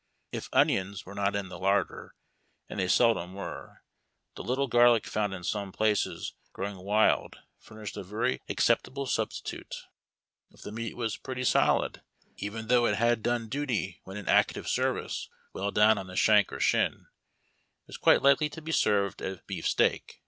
If 0.31 0.49
onions 0.51 1.05
were 1.05 1.13
not 1.13 1.35
in 1.35 1.49
the 1.49 1.59
larder, 1.59 2.15
and 2.67 2.79
they 2.79 2.87
seldom 2.87 3.35
were, 3.35 3.83
the 4.33 4.41
little 4.43 4.65
garlic 4.67 5.05
found 5.05 5.31
in 5.31 5.43
some 5.43 5.71
places 5.71 6.33
growing 6.53 6.77
wild 6.77 7.35
furnished 7.59 7.95
a 7.97 8.01
very 8.03 8.41
accept 8.49 8.87
An 8.87 8.95
Mr 8.95 8.95
BATIOA'S. 8.95 9.17
183 9.19 9.21
able 9.21 9.29
substitute. 9.29 9.75
It" 10.49 10.59
the 10.61 10.71
meat 10.71 10.97
was 10.97 11.17
pretty 11.17 11.43
solid, 11.43 12.01
even 12.37 12.65
though 12.67 12.87
it 12.87 12.95
had 12.95 13.21
done 13.21 13.47
duty 13.47 14.01
wlieu 14.07 14.15
in 14.17 14.27
active 14.27 14.67
service 14.67 15.29
well 15.53 15.69
down 15.69 15.99
on 15.99 16.07
the 16.07 16.15
shank 16.15 16.51
or 16.51 16.59
shin, 16.59 17.05
it 17.83 17.85
was 17.85 17.97
quite 17.97 18.23
likely 18.23 18.49
to 18.49 18.59
be 18.63 18.71
served 18.71 19.21
as 19.21 19.41
beefsteak. 19.45 20.19